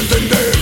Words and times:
entender 0.00 0.52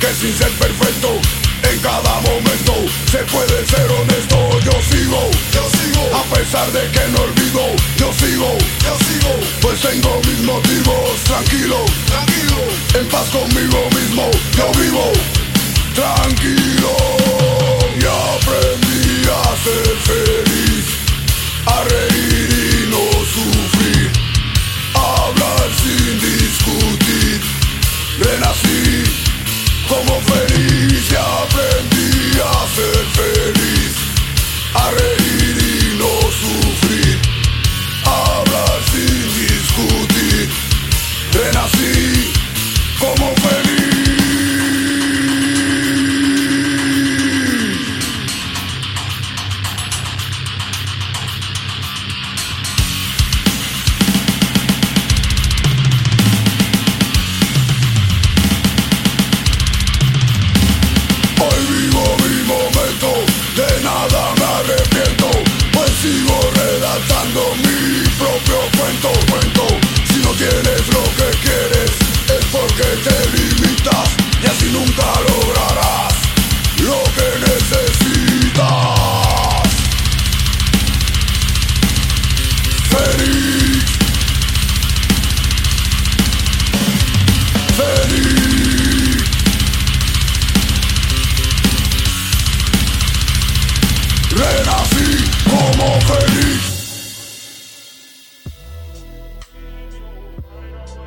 que 0.00 0.14
sin 0.14 0.36
ser 0.36 0.50
perfecto 0.52 1.20
en 1.62 1.78
cada 1.80 2.20
momento 2.20 2.74
se 3.10 3.18
puede 3.18 3.66
ser 3.66 3.90
honesto. 3.90 4.60
Yo 4.60 4.72
sigo, 4.90 5.30
yo 5.52 5.62
sigo, 5.78 6.16
a 6.16 6.22
pesar 6.34 6.70
de 6.72 6.90
que 6.90 7.08
no 7.08 7.22
olvido. 7.22 7.64
Yo 7.96 8.12
sigo, 8.12 8.56
yo 8.84 8.96
sigo, 9.06 9.32
pues 9.60 9.80
tengo 9.80 10.20
mis 10.26 10.40
motivos. 10.40 11.20
Tranquilo, 11.24 11.84
tranquilo, 12.06 12.58
en 12.94 13.08
paz 13.08 13.28
conmigo 13.30 13.88
mismo. 13.94 14.30
Yo 14.56 14.70
vivo, 14.80 15.12
tranquilo. 15.94 16.96
Y 18.00 18.04
aprendí 18.04 19.28
a 19.28 19.56
ser 19.64 19.96
feliz, 20.06 20.84
a 21.66 21.84
reír. 21.84 22.17
que 72.78 72.84
te 72.84 73.18
limitas 73.36 74.08
y 74.40 74.46
así 74.46 74.66
nunca 74.70 75.06
lograrás 75.28 76.14
lo 76.80 77.02
que 77.16 77.28
necesitas. 77.40 78.62
Feliz. 82.88 83.84
Feliz. 87.78 89.24
Renací 94.30 95.10
como 95.50 95.86
feliz. 96.02 96.62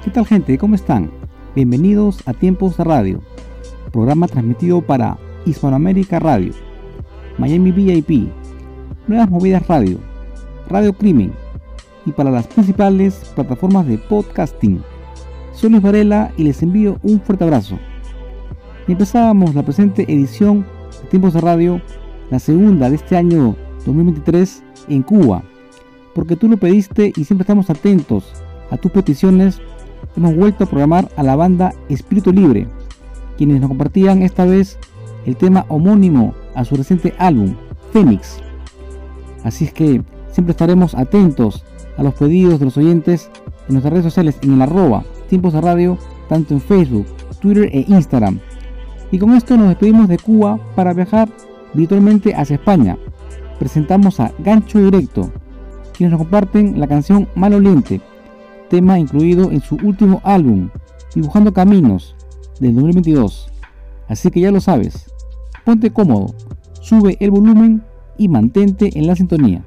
¿Qué 0.04 0.10
tal 0.12 0.26
gente? 0.28 0.58
¿Cómo 0.58 0.76
están? 0.76 1.31
Bienvenidos 1.54 2.26
a 2.26 2.34
Tiempos 2.34 2.78
de 2.78 2.86
Radio, 2.86 3.22
programa 3.92 4.26
transmitido 4.30 4.82
para 4.82 5.18
Hispanoamérica 5.46 6.18
Radio, 6.18 6.54
Miami 7.38 7.74
VIP, 7.74 8.30
Nuevas 9.06 9.30
Movidas 9.30 9.68
Radio, 9.68 9.98
Radio 10.70 10.94
Crimen 10.94 11.34
y 12.06 12.14
para 12.14 12.32
las 12.32 12.48
principales 12.48 13.34
plataformas 13.36 13.86
de 13.86 13.98
podcasting. 13.98 14.82
Soy 15.52 15.72
Luis 15.72 15.84
Varela 15.84 16.32
y 16.38 16.46
les 16.46 16.64
envío 16.64 16.98
un 17.04 17.20
fuerte 17.20 17.44
abrazo. 17.44 17.78
Y 18.88 18.94
empezábamos 18.94 19.54
la 19.54 19.64
presente 19.64 20.04
edición 20.04 20.66
de 21.02 21.10
Tiempos 21.10 21.34
de 21.34 21.42
Radio, 21.42 21.82
la 22.30 22.40
segunda 22.40 22.90
de 22.90 22.96
este 22.96 23.18
año 23.18 23.58
2023 23.86 24.64
en 24.88 25.04
Cuba, 25.04 25.44
porque 26.16 26.38
tú 26.38 26.48
lo 26.48 26.56
pediste 26.56 27.12
y 27.14 27.26
siempre 27.26 27.44
estamos 27.44 27.70
atentos 27.70 28.42
a 28.70 28.78
tus 28.78 28.90
peticiones. 28.90 29.60
Hemos 30.16 30.36
vuelto 30.36 30.64
a 30.64 30.68
programar 30.68 31.10
a 31.16 31.24
la 31.24 31.36
banda 31.36 31.74
Espíritu 31.90 32.32
Libre, 32.32 32.68
quienes 33.38 33.60
nos 33.60 33.70
compartían 33.70 34.22
esta 34.22 34.46
vez 34.46 34.78
el 35.26 35.36
tema 35.36 35.66
homónimo 35.70 36.34
a 36.56 36.66
su 36.66 36.76
reciente 36.76 37.14
álbum, 37.18 37.56
Phoenix. 37.92 38.40
Así 39.44 39.66
es 39.66 39.74
que 39.74 40.02
siempre 40.32 40.52
estaremos 40.52 40.96
atentos 40.96 41.64
a 41.98 42.04
los 42.04 42.14
pedidos 42.14 42.60
de 42.60 42.66
los 42.66 42.78
oyentes 42.78 43.30
en 43.68 43.74
nuestras 43.74 43.94
redes 43.94 44.06
sociales 44.06 44.38
en 44.42 44.54
el 44.54 44.62
arroba 44.62 45.04
tiempos 45.30 45.54
de 45.54 45.62
radio, 45.62 45.98
tanto 46.28 46.54
en 46.54 46.62
Facebook, 46.62 47.06
Twitter 47.40 47.70
e 47.72 47.86
Instagram. 47.88 48.40
Y 49.12 49.18
con 49.18 49.34
esto 49.34 49.56
nos 49.56 49.70
despedimos 49.70 50.08
de 50.08 50.18
Cuba 50.18 50.60
para 50.76 50.94
viajar 50.94 51.30
virtualmente 51.74 52.36
hacia 52.36 52.56
España. 52.56 52.98
Presentamos 53.60 54.20
a 54.20 54.32
Gancho 54.40 54.80
Directo, 54.80 55.32
quienes 55.94 56.12
nos 56.12 56.20
comparten 56.20 56.80
la 56.80 56.88
canción 56.88 57.30
Maloliente, 57.36 58.02
tema 58.72 58.98
incluido 58.98 59.52
en 59.52 59.62
su 59.62 59.76
último 59.84 60.22
álbum, 60.24 60.70
Dibujando 61.14 61.52
Caminos, 61.52 62.16
del 62.62 62.74
2022. 62.76 63.52
Así 64.08 64.32
que 64.32 64.40
ya 64.40 64.50
lo 64.50 64.62
sabes, 64.62 65.12
ponte 65.66 65.92
cómodo, 65.92 66.34
sube 66.80 67.18
el 67.20 67.32
volumen 67.32 67.84
y 68.18 68.30
mantente 68.30 68.98
en 68.98 69.08
la 69.08 69.16
sintonía. 69.18 69.66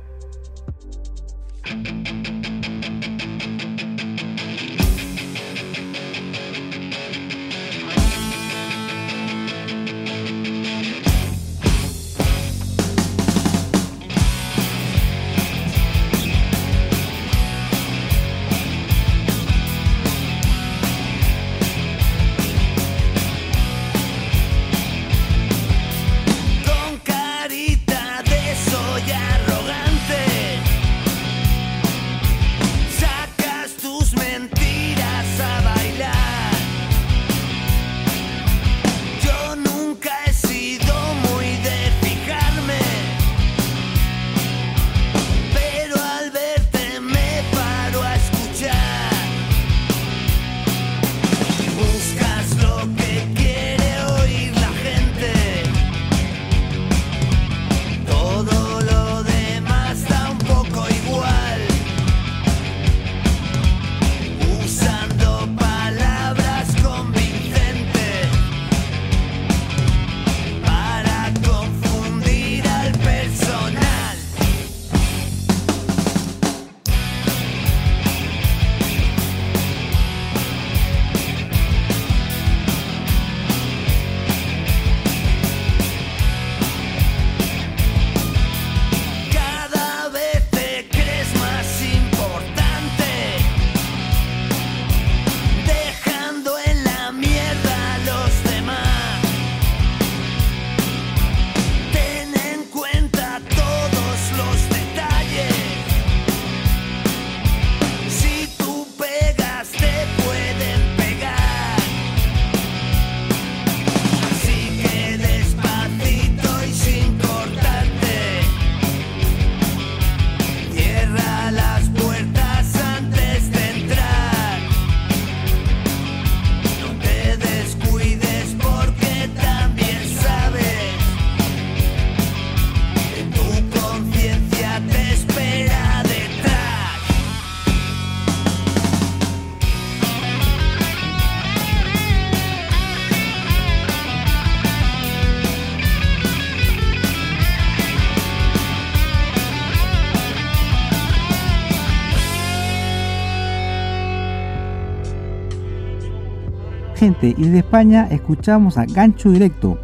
Y 157.28 157.42
desde 157.44 157.58
España 157.58 158.08
escuchamos 158.10 158.76
a 158.76 158.84
Gancho 158.84 159.30
Directo, 159.30 159.78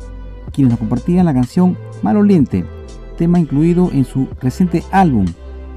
quienes 0.52 0.72
nos 0.72 0.78
compartían 0.78 1.26
la 1.26 1.34
canción 1.34 1.76
Maloliente, 2.02 2.64
tema 3.16 3.38
incluido 3.38 3.90
en 3.92 4.04
su 4.04 4.28
reciente 4.40 4.82
álbum 4.90 5.26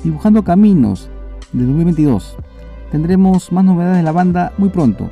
Dibujando 0.04 0.44
Caminos 0.44 1.10
de 1.54 1.66
2022. 1.66 2.38
Tendremos 2.92 3.52
más 3.52 3.64
novedades 3.64 3.98
de 3.98 4.04
la 4.04 4.12
banda 4.12 4.54
muy 4.58 4.70
pronto. 4.70 5.10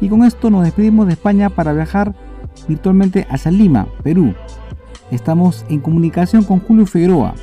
Y 0.00 0.08
con 0.08 0.24
esto 0.24 0.50
nos 0.50 0.64
despedimos 0.64 1.06
de 1.06 1.14
España 1.14 1.48
para 1.48 1.72
viajar 1.72 2.14
virtualmente 2.68 3.26
hacia 3.30 3.50
Lima, 3.50 3.86
Perú. 4.02 4.34
Estamos 5.10 5.64
en 5.68 5.80
comunicación 5.80 6.44
con 6.44 6.60
Julio 6.60 6.86
Figueroa, 6.86 7.34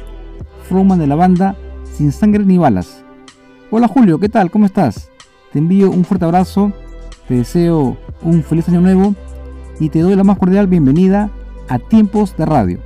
frontman 0.67 0.99
de 0.99 1.07
la 1.07 1.15
banda 1.15 1.55
Sin 1.91 2.11
Sangre 2.11 2.45
ni 2.45 2.57
Balas. 2.57 3.03
Hola 3.71 3.87
Julio, 3.87 4.19
¿qué 4.19 4.29
tal? 4.29 4.51
¿Cómo 4.51 4.65
estás? 4.65 5.09
Te 5.51 5.59
envío 5.59 5.89
un 5.89 6.03
fuerte 6.05 6.25
abrazo 6.25 6.73
te 7.27 7.35
deseo 7.35 7.97
un 8.21 8.43
feliz 8.43 8.67
año 8.69 8.81
nuevo 8.81 9.15
y 9.79 9.89
te 9.89 9.99
doy 9.99 10.15
la 10.15 10.23
más 10.23 10.37
cordial 10.37 10.67
bienvenida 10.67 11.29
a 11.69 11.79
Tiempos 11.79 12.35
de 12.37 12.45
Radio. 12.45 12.79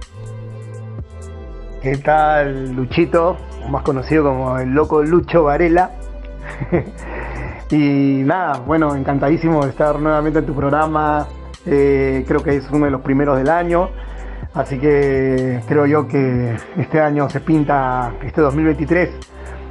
¿Qué 1.82 1.98
tal, 1.98 2.76
Luchito? 2.76 3.38
Más 3.70 3.84
conocido 3.84 4.24
como 4.24 4.58
el 4.60 4.70
loco 4.70 5.04
Lucho 5.04 5.44
Varela. 5.44 5.92
y 7.72 8.22
nada, 8.26 8.60
bueno, 8.66 8.96
encantadísimo 8.96 9.64
de 9.64 9.70
estar 9.70 10.00
nuevamente 10.00 10.40
en 10.40 10.46
tu 10.46 10.54
programa. 10.54 11.28
Eh, 11.66 12.24
creo 12.28 12.44
que 12.44 12.56
es 12.58 12.70
uno 12.72 12.86
de 12.86 12.92
los 12.92 13.02
primeros 13.02 13.38
del 13.38 13.50
año. 13.50 13.90
Así 14.54 14.80
que 14.80 15.62
creo 15.68 15.86
yo 15.86 16.08
que 16.08 16.56
este 16.78 17.02
año 17.02 17.30
se 17.30 17.42
pinta, 17.42 18.14
este 18.24 18.42
2023, 18.42 19.10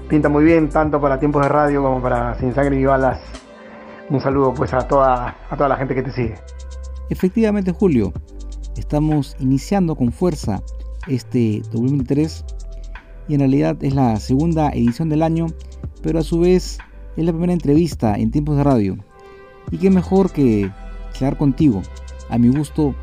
pinta 0.08 0.28
muy 0.28 0.44
bien, 0.44 0.68
tanto 0.68 1.00
para 1.00 1.18
tiempos 1.18 1.42
de 1.42 1.48
radio 1.48 1.82
como 1.82 2.00
para 2.00 2.34
Sin 2.36 2.54
Sangre 2.54 2.78
y 2.78 2.84
Balas 2.84 3.45
un 4.10 4.20
saludo 4.20 4.54
pues 4.54 4.72
a 4.72 4.86
toda, 4.86 5.36
a 5.50 5.56
toda 5.56 5.68
la 5.68 5.76
gente 5.76 5.94
que 5.94 6.02
te 6.02 6.12
sigue. 6.12 6.34
Efectivamente, 7.10 7.72
Julio, 7.72 8.12
estamos 8.76 9.36
iniciando 9.38 9.94
con 9.94 10.12
fuerza 10.12 10.62
este 11.06 11.62
2023 11.72 12.44
y 13.28 13.34
en 13.34 13.40
realidad 13.40 13.76
es 13.82 13.94
la 13.94 14.16
segunda 14.16 14.70
edición 14.70 15.08
del 15.08 15.22
año, 15.22 15.46
pero 16.02 16.18
a 16.18 16.22
su 16.22 16.40
vez 16.40 16.78
es 17.16 17.24
la 17.24 17.32
primera 17.32 17.52
entrevista 17.52 18.14
en 18.16 18.30
tiempos 18.30 18.56
de 18.56 18.64
radio. 18.64 18.96
Y 19.70 19.78
qué 19.78 19.90
mejor 19.90 20.30
que 20.30 20.70
quedar 21.18 21.36
contigo, 21.36 21.82
a 22.28 22.38
mi 22.38 22.48
gusto, 22.48 22.94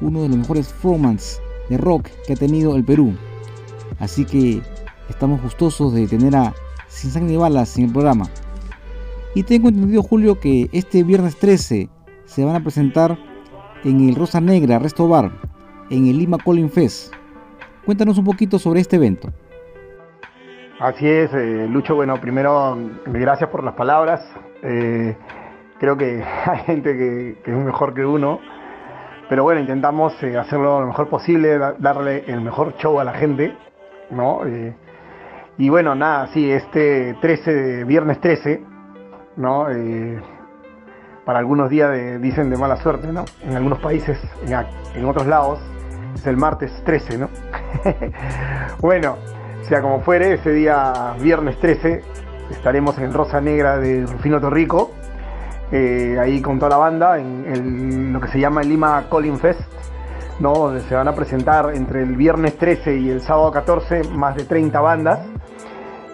uno 0.00 0.22
de 0.22 0.28
los 0.28 0.38
mejores 0.38 0.68
frontmans 0.68 1.40
de 1.68 1.78
rock 1.78 2.08
que 2.26 2.34
ha 2.34 2.36
tenido 2.36 2.76
el 2.76 2.84
Perú. 2.84 3.14
Así 3.98 4.24
que 4.24 4.62
estamos 5.08 5.42
gustosos 5.42 5.92
de 5.92 6.06
tener 6.06 6.34
a 6.36 6.54
Sin 6.88 7.10
Sangre 7.10 7.34
y 7.34 7.36
Balas 7.36 7.76
en 7.78 7.86
el 7.86 7.92
programa. 7.92 8.28
Y 9.34 9.44
tengo 9.44 9.68
entendido, 9.68 10.02
Julio, 10.02 10.38
que 10.38 10.68
este 10.72 11.02
viernes 11.04 11.38
13 11.38 11.88
se 12.26 12.44
van 12.44 12.54
a 12.54 12.60
presentar 12.60 13.16
en 13.82 14.06
el 14.06 14.14
Rosa 14.14 14.42
Negra 14.42 14.78
Resto 14.78 15.08
Bar, 15.08 15.30
en 15.88 16.06
el 16.06 16.18
Lima 16.18 16.36
Colin 16.36 16.68
Fest. 16.68 17.14
Cuéntanos 17.86 18.18
un 18.18 18.26
poquito 18.26 18.58
sobre 18.58 18.80
este 18.80 18.96
evento. 18.96 19.30
Así 20.78 21.08
es, 21.08 21.32
eh, 21.32 21.66
Lucho. 21.66 21.94
Bueno, 21.94 22.20
primero, 22.20 22.76
gracias 23.06 23.48
por 23.48 23.64
las 23.64 23.74
palabras. 23.74 24.20
Eh, 24.62 25.16
creo 25.78 25.96
que 25.96 26.22
hay 26.46 26.58
gente 26.64 26.94
que, 26.94 27.50
es 27.50 27.56
mejor 27.56 27.94
que 27.94 28.04
uno. 28.04 28.38
Pero 29.30 29.44
bueno, 29.44 29.62
intentamos 29.62 30.12
eh, 30.22 30.36
hacerlo 30.36 30.82
lo 30.82 30.88
mejor 30.88 31.08
posible, 31.08 31.58
darle 31.78 32.24
el 32.26 32.42
mejor 32.42 32.74
show 32.76 33.00
a 33.00 33.04
la 33.04 33.14
gente, 33.14 33.56
¿no? 34.10 34.42
y 35.58 35.68
bueno, 35.68 35.94
nada, 35.94 36.26
sí, 36.28 36.50
este 36.50 37.14
13, 37.20 37.84
viernes 37.84 38.20
13, 38.20 38.71
¿no? 39.36 39.66
para 41.24 41.38
algunos 41.38 41.70
días 41.70 42.20
dicen 42.20 42.50
de 42.50 42.56
mala 42.56 42.76
suerte, 42.76 43.12
¿no? 43.12 43.24
En 43.42 43.56
algunos 43.56 43.78
países, 43.78 44.18
en, 44.94 45.04
otros 45.04 45.26
lados, 45.26 45.60
es 46.14 46.26
el 46.26 46.36
martes 46.36 46.72
13, 46.84 47.18
¿no? 47.18 47.28
bueno, 48.80 49.16
sea 49.62 49.80
como 49.80 50.00
fuere, 50.00 50.34
ese 50.34 50.50
día 50.50 51.14
viernes 51.20 51.58
13 51.60 52.02
estaremos 52.50 52.98
en 52.98 53.12
Rosa 53.12 53.40
Negra 53.40 53.78
de 53.78 54.04
Rufino 54.04 54.40
Torrico, 54.40 54.90
eh, 55.70 56.18
ahí 56.20 56.42
con 56.42 56.58
toda 56.58 56.70
la 56.70 56.76
banda, 56.78 57.18
en 57.18 58.12
lo 58.12 58.20
que 58.20 58.28
se 58.28 58.40
llama 58.40 58.62
el 58.62 58.68
Lima 58.68 59.04
Calling 59.08 59.38
Fest, 59.38 59.62
¿no? 60.40 60.54
donde 60.54 60.80
se 60.82 60.94
van 60.94 61.08
a 61.08 61.14
presentar 61.14 61.72
entre 61.74 62.02
el 62.02 62.16
viernes 62.16 62.58
13 62.58 62.96
y 62.96 63.10
el 63.10 63.20
sábado 63.20 63.50
14 63.52 64.02
más 64.10 64.36
de 64.36 64.44
30 64.44 64.80
bandas. 64.80 65.20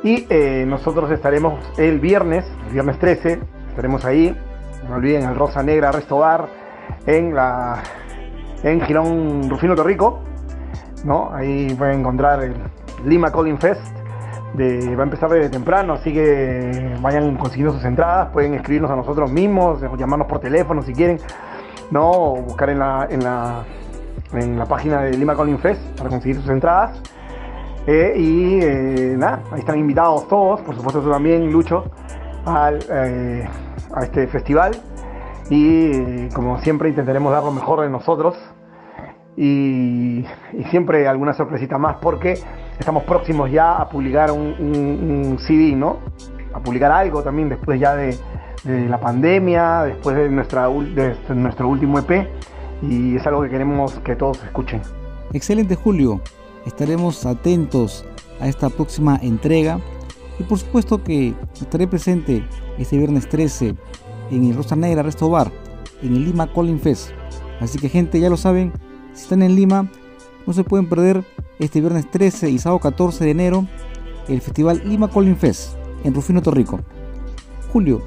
Y 0.02 0.26
eh, 0.30 0.64
nosotros 0.66 1.10
estaremos 1.10 1.58
el 1.76 1.98
viernes, 1.98 2.44
el 2.66 2.72
viernes 2.72 2.98
13, 2.98 3.40
estaremos 3.68 4.04
ahí, 4.04 4.36
no 4.88 4.96
olviden 4.96 5.28
el 5.28 5.34
Rosa 5.34 5.62
Negra 5.62 5.90
Resto 5.90 6.18
Bar, 6.18 6.48
en 7.06 7.34
la 7.34 7.82
en 8.62 8.80
Girón 8.80 9.48
Rufino 9.48 9.74
Torrico, 9.74 10.20
¿no? 11.04 11.30
Ahí 11.32 11.74
pueden 11.74 12.00
encontrar 12.00 12.42
el, 12.42 12.54
Lima 13.04 13.30
Calling 13.30 13.58
Fest. 13.58 13.80
De, 14.54 14.96
va 14.96 15.02
a 15.02 15.04
empezar 15.04 15.28
desde 15.28 15.50
temprano, 15.50 15.92
así 15.92 16.12
que 16.12 16.96
vayan 17.00 17.36
consiguiendo 17.36 17.74
sus 17.74 17.84
entradas, 17.84 18.30
pueden 18.32 18.54
escribirnos 18.54 18.90
a 18.90 18.96
nosotros 18.96 19.30
mismos, 19.30 19.80
llamarnos 19.98 20.26
por 20.26 20.40
teléfono 20.40 20.82
si 20.82 20.94
quieren, 20.94 21.18
¿no? 21.90 22.10
O 22.10 22.36
buscar 22.36 22.70
en 22.70 22.78
la, 22.78 23.06
en 23.10 23.22
la, 23.22 23.64
en 24.32 24.58
la 24.58 24.64
página 24.64 25.02
de 25.02 25.16
Lima 25.16 25.36
Calling 25.36 25.58
Fest 25.58 25.80
para 25.98 26.08
conseguir 26.08 26.36
sus 26.36 26.48
entradas. 26.48 26.98
Eh, 27.90 28.12
y 28.18 28.60
eh, 28.60 29.14
nada, 29.16 29.42
ahí 29.50 29.60
están 29.60 29.78
invitados 29.78 30.28
todos, 30.28 30.60
por 30.60 30.76
supuesto 30.76 31.00
también, 31.00 31.50
Lucho, 31.50 31.90
al, 32.44 32.80
eh, 32.90 33.48
a 33.94 34.04
este 34.04 34.26
festival. 34.26 34.72
Y 35.48 36.28
como 36.34 36.60
siempre 36.60 36.90
intentaremos 36.90 37.32
dar 37.32 37.42
lo 37.42 37.50
mejor 37.50 37.80
de 37.80 37.88
nosotros 37.88 38.36
y, 39.38 40.22
siempre 40.68 41.08
alguna 41.08 41.32
sorpresita 41.32 41.78
más 41.78 41.96
porque 42.02 42.34
estamos 42.78 43.04
próximos 43.04 43.50
ya 43.50 43.76
a 43.76 43.88
publicar 43.88 44.32
un, 44.32 45.38
CD, 45.38 45.74
¿no? 45.74 46.00
A 46.52 46.60
publicar 46.60 46.92
algo 46.92 47.22
también 47.22 47.48
después 47.48 47.80
ya 47.80 47.96
de, 47.96 48.18
la 48.66 49.00
pandemia, 49.00 49.84
después 49.84 50.14
de, 50.14 50.28
nuestra, 50.28 50.68
de 50.68 51.16
nuestro 51.34 51.68
último 51.68 52.00
EP 52.00 52.28
y 52.82 53.16
es 53.16 53.26
algo 53.26 53.40
que 53.44 53.48
queremos 53.48 53.98
que 54.00 54.14
todos 54.14 54.44
escuchen. 54.44 54.82
Excelente 55.32 55.74
Julio, 55.74 56.20
estaremos 56.68 57.26
atentos 57.26 58.04
a 58.40 58.46
esta 58.46 58.68
próxima 58.68 59.18
entrega 59.22 59.80
y 60.38 60.44
por 60.44 60.58
supuesto 60.58 61.02
que 61.02 61.34
estaré 61.60 61.88
presente 61.88 62.46
este 62.78 62.96
viernes 62.96 63.28
13 63.28 63.74
en 64.30 64.44
el 64.44 64.54
Rosa 64.54 64.76
Negra 64.76 65.02
Resto 65.02 65.28
Bar, 65.28 65.50
en 66.02 66.14
el 66.14 66.24
Lima 66.24 66.52
Calling 66.52 66.78
Fest. 66.78 67.10
Así 67.60 67.78
que 67.78 67.88
gente, 67.88 68.20
ya 68.20 68.30
lo 68.30 68.36
saben, 68.36 68.72
si 69.14 69.22
están 69.22 69.42
en 69.42 69.56
Lima, 69.56 69.90
no 70.46 70.52
se 70.52 70.62
pueden 70.62 70.88
perder 70.88 71.24
este 71.58 71.80
viernes 71.80 72.08
13 72.10 72.50
y 72.50 72.58
sábado 72.58 72.78
14 72.80 73.24
de 73.24 73.30
enero 73.30 73.66
el 74.28 74.40
festival 74.40 74.82
Lima 74.84 75.10
Calling 75.10 75.36
Fest 75.36 75.74
en 76.04 76.14
Rufino 76.14 76.42
Torrico. 76.42 76.78
Julio, 77.72 78.02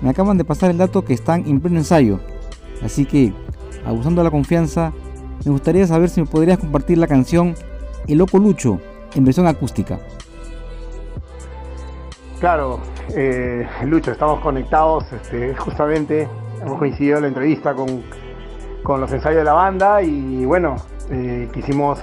me 0.00 0.10
acaban 0.10 0.38
de 0.38 0.44
pasar 0.44 0.70
el 0.70 0.78
dato 0.78 1.04
que 1.04 1.14
están 1.14 1.46
en 1.46 1.60
pleno 1.60 1.78
ensayo, 1.78 2.20
así 2.80 3.04
que, 3.04 3.34
abusando 3.84 4.20
de 4.20 4.24
la 4.24 4.30
confianza, 4.30 4.92
me 5.44 5.50
gustaría 5.50 5.86
saber 5.86 6.08
si 6.08 6.20
me 6.20 6.26
podrías 6.26 6.58
compartir 6.58 6.98
la 6.98 7.06
canción 7.06 7.54
El 8.08 8.18
Loco 8.18 8.38
Lucho 8.38 8.80
en 9.14 9.24
versión 9.24 9.46
acústica. 9.46 9.98
Claro, 12.40 12.80
eh, 13.14 13.66
Lucho, 13.84 14.12
estamos 14.12 14.40
conectados, 14.40 15.12
este, 15.12 15.54
justamente 15.54 16.28
hemos 16.62 16.78
coincidido 16.78 17.16
en 17.16 17.22
la 17.22 17.28
entrevista 17.28 17.74
con 17.74 19.00
los 19.00 19.12
ensayos 19.12 19.38
de 19.38 19.44
la 19.44 19.52
banda 19.52 20.02
y 20.02 20.44
bueno, 20.46 20.76
eh, 21.10 21.48
quisimos 21.52 22.00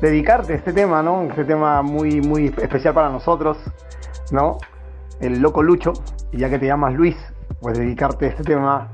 dedicarte 0.00 0.54
a 0.54 0.56
este 0.56 0.72
tema, 0.72 1.02
¿no? 1.02 1.22
Este 1.22 1.44
tema 1.44 1.82
muy, 1.82 2.20
muy 2.20 2.46
especial 2.46 2.92
para 2.92 3.08
nosotros, 3.08 3.58
¿no? 4.32 4.58
El 5.20 5.40
loco 5.40 5.62
Lucho, 5.62 5.92
y 6.32 6.38
ya 6.38 6.50
que 6.50 6.58
te 6.58 6.66
llamas 6.66 6.94
Luis, 6.94 7.16
pues 7.60 7.78
dedicarte 7.78 8.26
este 8.26 8.42
tema 8.42 8.90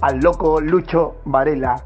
al 0.00 0.20
loco 0.20 0.60
Lucho 0.60 1.16
Varela. 1.26 1.84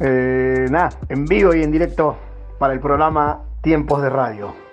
Eh, 0.00 0.66
nada, 0.70 0.90
en 1.08 1.24
vivo 1.24 1.54
y 1.54 1.62
en 1.62 1.70
directo 1.70 2.16
para 2.58 2.72
el 2.72 2.80
programa 2.80 3.44
Tiempos 3.62 4.02
de 4.02 4.10
Radio. 4.10 4.67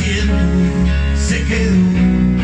siempre 0.00 1.16
se 1.16 1.44
quedó. 1.44 2.39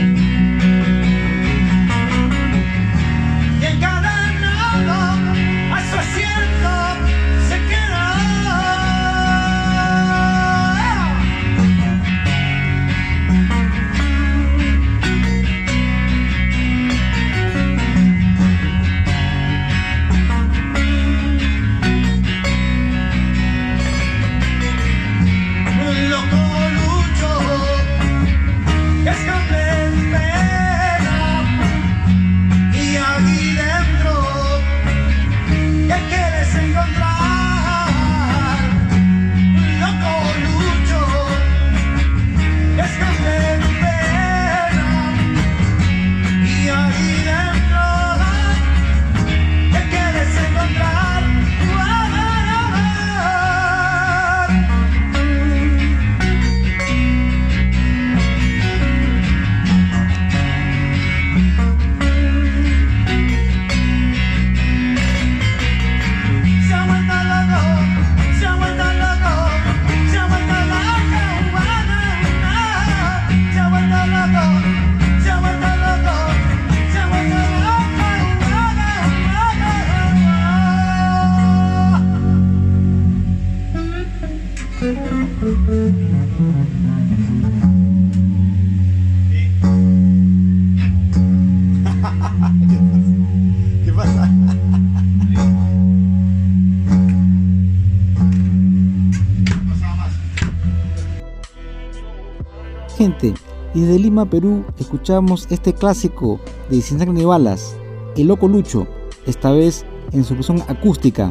Y 103.76 103.80
desde 103.80 103.98
Lima, 103.98 104.24
Perú, 104.24 104.64
escuchamos 104.78 105.46
este 105.50 105.74
clásico 105.74 106.40
de 106.70 106.80
Sin 106.80 106.96
Sangre 106.96 107.12
ni 107.14 107.26
Balas, 107.26 107.76
El 108.16 108.28
Loco 108.28 108.48
Lucho, 108.48 108.86
esta 109.26 109.50
vez 109.50 109.84
en 110.12 110.24
su 110.24 110.32
versión 110.32 110.62
acústica. 110.66 111.30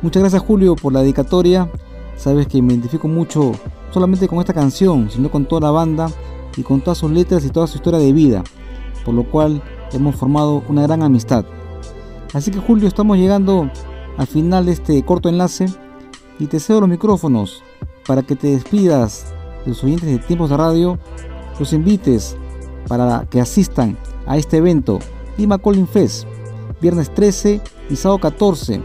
Muchas 0.00 0.22
gracias 0.22 0.40
Julio 0.40 0.76
por 0.76 0.92
la 0.92 1.00
dedicatoria. 1.00 1.68
Sabes 2.14 2.46
que 2.46 2.62
me 2.62 2.74
identifico 2.74 3.08
mucho 3.08 3.50
solamente 3.90 4.28
con 4.28 4.38
esta 4.38 4.54
canción, 4.54 5.10
sino 5.10 5.32
con 5.32 5.46
toda 5.46 5.62
la 5.62 5.72
banda 5.72 6.08
y 6.56 6.62
con 6.62 6.80
todas 6.80 6.98
sus 6.98 7.10
letras 7.10 7.44
y 7.44 7.50
toda 7.50 7.66
su 7.66 7.78
historia 7.78 7.98
de 7.98 8.12
vida, 8.12 8.44
por 9.04 9.14
lo 9.14 9.28
cual 9.28 9.60
hemos 9.92 10.14
formado 10.14 10.62
una 10.68 10.82
gran 10.82 11.02
amistad. 11.02 11.44
Así 12.34 12.52
que 12.52 12.60
Julio, 12.60 12.86
estamos 12.86 13.18
llegando 13.18 13.68
al 14.16 14.26
final 14.28 14.66
de 14.66 14.72
este 14.72 15.04
corto 15.04 15.28
enlace 15.28 15.66
y 16.38 16.46
te 16.46 16.60
cedo 16.60 16.82
los 16.82 16.88
micrófonos 16.88 17.64
para 18.06 18.22
que 18.22 18.36
te 18.36 18.46
despidas 18.46 19.34
de 19.64 19.70
los 19.70 19.82
oyentes 19.82 20.08
de 20.08 20.18
Tiempos 20.18 20.50
de 20.50 20.56
Radio, 20.56 21.00
los 21.58 21.72
invites 21.72 22.36
para 22.86 23.26
que 23.30 23.40
asistan 23.40 23.96
a 24.26 24.36
este 24.36 24.58
evento 24.58 24.98
Lima 25.36 25.58
Calling 25.58 25.86
Fest, 25.86 26.26
viernes 26.80 27.12
13 27.14 27.60
y 27.90 27.96
sábado 27.96 28.20
14 28.20 28.82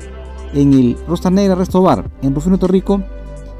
en 0.54 0.74
el 0.74 0.98
Rosta 1.08 1.30
Negra 1.30 1.56
Resto 1.56 1.82
Bar 1.82 2.06
en 2.22 2.36
Rufino 2.36 2.58
Torrico 2.58 3.02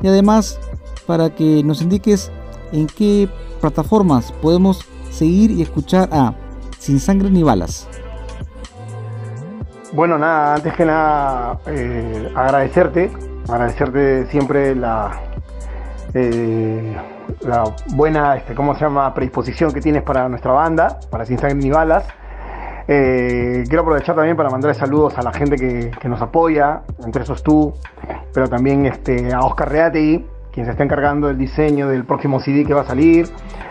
y 0.02 0.08
además 0.08 0.60
para 1.06 1.30
que 1.34 1.64
nos 1.64 1.82
indiques 1.82 2.32
en 2.72 2.88
qué 2.88 3.30
plataformas 3.62 4.32
podemos 4.32 4.86
seguir 5.10 5.52
y 5.52 5.62
escuchar 5.62 6.10
a 6.12 6.34
Sin 6.80 7.00
Sangre 7.00 7.30
ni 7.30 7.44
Balas. 7.44 7.88
Bueno, 9.94 10.18
nada, 10.18 10.56
antes 10.56 10.74
que 10.74 10.86
nada 10.86 11.60
eh, 11.68 12.32
agradecerte, 12.36 13.12
agradecerte 13.48 14.26
siempre 14.26 14.76
la, 14.76 15.22
eh, 16.16 16.96
la 17.42 17.64
buena, 17.96 18.36
este, 18.36 18.56
¿cómo 18.56 18.76
se 18.76 18.82
llama?, 18.82 19.14
predisposición 19.14 19.72
que 19.72 19.82
tienes 19.82 20.04
para 20.04 20.28
nuestra 20.30 20.52
banda, 20.52 21.00
para 21.10 21.26
Sin 21.26 21.38
Sangre 21.38 21.58
ni 21.58 21.70
Balas. 21.70 22.06
Eh, 22.88 23.64
quiero 23.68 23.82
aprovechar 23.84 24.16
también 24.16 24.36
para 24.36 24.50
mandar 24.50 24.76
saludos 24.76 25.18
a 25.18 25.22
la 25.22 25.32
gente 25.32 25.56
que, 25.56 25.92
que, 26.00 26.10
nos 26.10 26.22
apoya, 26.22 26.82
entre 27.06 27.24
esos 27.24 27.42
tú, 27.42 27.74
pero 28.34 28.50
también 28.50 28.86
este, 28.86 29.34
a 29.34 29.40
Oscar 29.40 29.70
Reategui, 29.70 30.26
quien 30.52 30.66
se 30.66 30.72
está 30.72 30.84
encargando 30.84 31.28
del 31.28 31.38
diseño 31.38 31.88
del 31.88 32.06
próximo 32.06 32.40
CD 32.40 32.66
que 32.66 32.74
va 32.74 32.82
a 32.82 32.86
salir, 32.86 33.28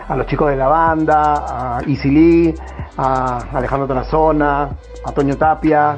a 0.07 0.15
los 0.15 0.27
chicos 0.27 0.49
de 0.49 0.57
la 0.57 0.67
banda, 0.67 1.77
a 1.77 1.81
Easy 1.87 2.09
Lee, 2.09 2.55
a 2.97 3.37
Alejandro 3.53 3.87
Tarazona, 3.87 4.69
a 5.05 5.11
Toño 5.13 5.37
Tapia 5.37 5.97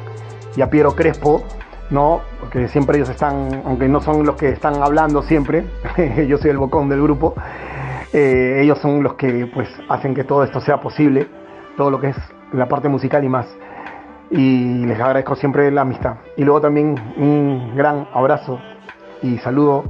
y 0.56 0.62
a 0.62 0.70
Piero 0.70 0.96
Crespo, 0.96 1.44
¿no? 1.90 2.22
Porque 2.46 2.68
siempre 2.68 2.98
ellos 2.98 3.10
están, 3.10 3.64
aunque 3.66 3.88
no 3.88 4.02
son 4.02 4.24
los 4.24 4.36
que 4.36 4.50
están 4.50 4.76
hablando 4.84 5.24
siempre, 5.24 5.66
yo 6.28 6.38
soy 6.38 6.52
el 6.52 6.60
bocón 6.60 6.88
del 6.90 7.02
grupo, 7.02 7.34
eh, 8.14 8.60
ellos 8.62 8.78
son 8.78 9.02
los 9.02 9.16
que 9.16 9.50
pues 9.52 9.68
hacen 9.90 10.14
que 10.14 10.24
todo 10.24 10.44
esto 10.44 10.62
sea 10.62 10.80
posible, 10.80 11.28
todo 11.76 11.90
lo 11.90 12.00
que 12.00 12.10
es 12.10 12.18
la 12.54 12.68
parte 12.68 12.88
musical 12.88 13.24
y 13.24 13.30
más. 13.30 13.48
Y 14.30 14.86
les 14.86 15.00
agradezco 15.00 15.36
siempre 15.36 15.72
la 15.72 15.82
amistad. 15.82 16.18
Y 16.38 16.44
luego 16.44 16.62
también 16.62 16.96
un 17.18 17.76
gran 17.76 18.08
abrazo 18.14 18.60
y 19.24 19.40
saludo 19.40 19.86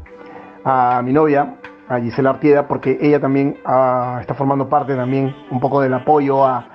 a 0.63 1.01
mi 1.03 1.11
novia, 1.11 1.57
a 1.89 1.99
Gisela 1.99 2.29
Artieda, 2.29 2.69
porque 2.69 2.97
ella 3.01 3.19
también 3.19 3.57
uh, 3.65 4.19
está 4.19 4.33
formando 4.33 4.69
parte 4.69 4.95
también 4.95 5.35
un 5.51 5.59
poco 5.59 5.81
del 5.81 5.93
apoyo 5.93 6.45
a, 6.45 6.65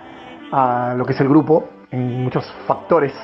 a, 0.53 0.95
lo 0.95 1.07
que 1.07 1.14
es 1.14 1.21
el 1.23 1.29
grupo 1.31 1.71
en 1.90 2.23
muchos 2.23 2.45
factores. 2.66 3.14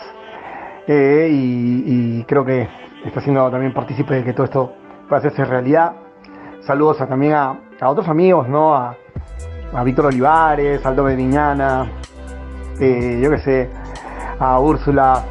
Eh, 0.88 1.29
y, 1.33 2.22
creo 2.25 2.44
que 2.44 2.68
está 3.05 3.20
siendo 3.20 3.51
también 3.51 3.75
partícipe 3.75 4.14
de 4.14 4.25
que 4.25 4.33
todo 4.33 4.44
esto 4.44 4.72
pueda 5.09 5.18
hacerse 5.18 5.44
realidad. 5.44 5.92
Saludos 6.61 6.99
también 6.99 7.35
a, 7.35 7.59
otros 7.83 8.09
amigos, 8.09 8.49
¿no? 8.49 8.75
A, 8.75 8.96
Víctor 9.85 10.07
Olivares, 10.07 10.85
Aldo 10.87 11.05
Beniñana, 11.05 11.90
eh, 12.81 13.20
yo 13.22 13.31
que 13.31 13.38
sé, 13.38 13.70
a 14.38 14.59
Úrsula, 14.61 15.25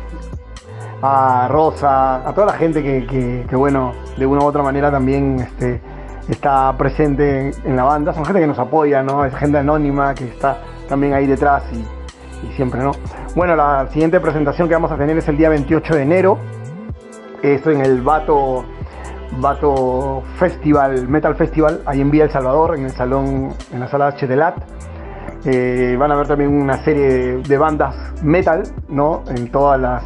a 1.01 1.47
Rosa, 1.49 2.27
a 2.27 2.33
toda 2.33 2.47
la 2.47 2.53
gente 2.53 2.83
que, 2.83 3.45
que, 3.49 3.55
bueno, 3.55 3.93
de 4.17 4.25
una 4.25 4.41
u 4.41 4.45
otra 4.45 4.61
manera 4.61 4.91
también 4.91 5.39
este, 5.39 5.81
está 6.29 6.75
presente 6.77 7.39
en, 7.39 7.53
en, 7.63 7.75
la 7.75 7.85
banda. 7.85 8.13
Son 8.13 8.25
gente 8.25 8.41
que 8.41 8.47
nos 8.47 8.59
apoya, 8.59 9.01
¿no? 9.01 9.25
Es 9.25 9.33
gente 9.35 9.57
anónima 9.57 10.13
que 10.13 10.25
está 10.25 10.59
también 10.87 11.13
ahí 11.13 11.25
detrás 11.25 11.63
y, 11.71 12.45
y, 12.45 12.51
siempre, 12.53 12.81
¿no? 12.81 12.91
Bueno, 13.35 13.57
la 13.57 13.85
siguiente 13.87 14.21
presentación 14.21 14.69
que 14.69 14.75
vamos 14.75 14.93
a 14.93 14.97
tener 14.97 15.17
es 15.17 15.27
el 15.27 15.35
día 15.35 15.49
28 15.49 15.95
de 15.95 16.01
enero. 16.03 16.37
Esto 17.41 17.69
en 17.69 17.81
el 17.81 18.01
Vato 18.01 18.63
Festival, 20.37 21.09
Metal 21.09 21.35
Festival, 21.35 21.81
ahí 21.85 21.99
en 21.99 22.11
Vía 22.11 22.23
El 22.23 22.31
Salvador, 22.31 22.77
en 22.77 22.85
el 22.85 22.91
salón, 22.91 23.49
en 23.73 23.79
la 23.81 23.89
sala 23.89 24.07
H 24.07 24.25
de 24.25 24.37
LAT. 24.37 24.55
Eh, 25.43 25.97
van 25.99 26.13
a 26.13 26.15
ver 26.15 26.27
también 26.27 26.49
una 26.49 26.77
serie 26.77 27.39
de 27.39 27.57
bandas 27.57 27.93
metal, 28.23 28.63
¿no? 28.87 29.23
En 29.27 29.51
todas 29.51 29.81
las 29.81 30.03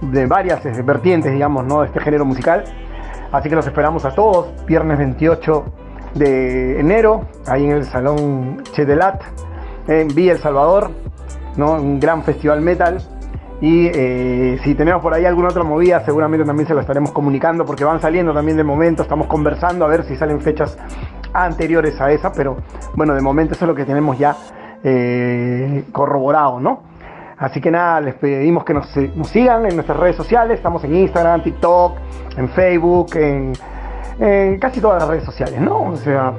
de 0.00 0.24
varias 0.24 0.62
vertientes, 0.82 1.30
digamos, 1.34 1.66
¿no? 1.66 1.82
de 1.82 1.88
este 1.88 2.00
género 2.00 2.24
musical. 2.24 2.64
Así 3.32 3.50
que 3.50 3.54
los 3.54 3.66
esperamos 3.66 4.06
a 4.06 4.12
todos, 4.12 4.64
viernes 4.64 4.96
28 4.96 5.64
de 6.14 6.80
enero, 6.80 7.26
ahí 7.46 7.66
en 7.66 7.72
el 7.72 7.84
Salón 7.84 8.62
Chedelat, 8.72 9.22
en 9.88 10.08
Villa 10.08 10.32
El 10.32 10.38
Salvador, 10.38 10.90
un 11.56 12.00
gran 12.00 12.22
festival 12.22 12.60
metal. 12.60 12.98
Y 13.60 13.86
eh, 13.86 14.58
si 14.62 14.74
tenemos 14.74 15.00
por 15.00 15.14
ahí 15.14 15.24
alguna 15.24 15.48
otra 15.48 15.62
movida, 15.62 16.04
seguramente 16.04 16.44
también 16.44 16.68
se 16.68 16.74
lo 16.74 16.80
estaremos 16.80 17.12
comunicando, 17.12 17.64
porque 17.64 17.84
van 17.84 18.00
saliendo 18.00 18.34
también 18.34 18.56
de 18.58 18.64
momento, 18.64 19.02
estamos 19.02 19.26
conversando 19.28 19.84
a 19.84 19.88
ver 19.88 20.04
si 20.04 20.14
salen 20.16 20.40
fechas 20.40 20.76
anteriores 21.32 21.98
a 22.00 22.12
esa, 22.12 22.32
pero 22.32 22.58
bueno, 22.94 23.14
de 23.14 23.22
momento 23.22 23.54
eso 23.54 23.64
es 23.64 23.68
lo 23.68 23.74
que 23.74 23.84
tenemos 23.84 24.18
ya 24.18 24.36
eh, 24.84 25.84
corroborado, 25.90 26.60
¿no? 26.60 26.82
Así 27.38 27.60
que 27.60 27.70
nada, 27.70 28.00
les 28.00 28.14
pedimos 28.14 28.64
que 28.64 28.72
nos, 28.72 28.94
nos, 29.14 29.28
sigan 29.28 29.66
en 29.66 29.74
nuestras 29.74 29.98
redes 29.98 30.16
sociales. 30.16 30.56
Estamos 30.56 30.82
en 30.84 30.94
Instagram, 30.94 31.42
TikTok, 31.42 31.92
en 32.36 32.48
Facebook, 32.50 33.14
en, 33.14 33.52
en, 34.18 34.58
casi 34.58 34.80
todas 34.80 35.00
las 35.00 35.08
redes 35.08 35.24
sociales, 35.24 35.60
¿no? 35.60 35.82
O 35.82 35.96
sea, 35.96 36.32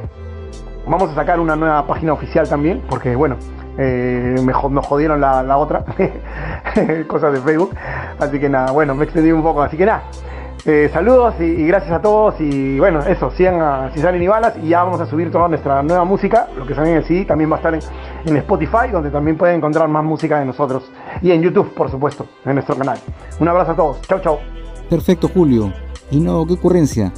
vamos 0.87 1.11
a 1.11 1.15
sacar 1.15 1.39
una 1.39 1.55
nueva 1.55 1.85
página 1.85 2.13
oficial 2.13 2.49
también, 2.49 2.81
porque 2.89 3.15
bueno, 3.15 3.35
eh, 3.77 4.35
me, 4.43 4.53
jodieron 4.53 5.21
la, 5.21 5.43
la 5.43 5.57
otra, 5.57 5.83
cosas 7.07 7.33
de 7.33 7.41
Facebook. 7.41 7.75
Así 8.19 8.39
que 8.39 8.49
nada, 8.49 8.71
bueno, 8.71 8.95
me 8.95 9.05
extendí 9.05 9.31
un 9.31 9.43
poco. 9.43 9.61
Así 9.61 9.77
que 9.77 9.85
nada, 9.85 10.03
eh, 10.65 10.89
saludos 10.91 11.35
y, 11.39 11.65
gracias 11.65 11.93
a 11.93 12.01
todos. 12.01 12.35
Y 12.39 12.77
bueno, 12.77 12.99
eso, 12.99 13.31
sigan 13.31 13.61
a 13.61 13.91
Si 13.93 14.01
Salen 14.01 14.21
y 14.21 14.27
Balas. 14.27 14.55
Y 14.61 14.69
ya 14.69 14.83
vamos 14.83 14.99
a 14.99 15.05
subir 15.05 15.31
toda 15.31 15.47
nuestra 15.47 15.81
nueva 15.81 16.03
música. 16.03 16.49
Lo 16.57 16.65
que 16.65 16.75
sale 16.75 16.91
en 16.91 17.03
el 17.07 17.25
también 17.25 17.49
va 17.49 17.55
a 17.55 17.59
estar 17.59 17.73
en, 17.73 17.81
en, 18.25 18.37
Spotify, 18.37 18.89
donde 18.91 19.09
también 19.09 19.37
pueden 19.37 19.57
encontrar 19.57 19.87
más 19.87 20.03
música 20.03 20.39
de 20.39 20.45
nosotros. 20.45 20.91
Y 21.21 21.31
en 21.31 21.41
YouTube, 21.41 21.73
por 21.73 21.89
supuesto, 21.89 22.25
en 22.45 22.55
nuestro 22.55 22.75
canal. 22.75 22.97
Un 23.39 23.47
abrazo 23.47 23.71
a 23.71 23.75
todos. 23.75 24.01
Chau, 24.01 24.19
chau. 24.19 24.39
Perfecto, 24.89 25.29
Julio. 25.29 25.71
Y 26.11 26.19
no, 26.19 26.45
qué 26.45 26.53
ocurrencia. 26.53 27.13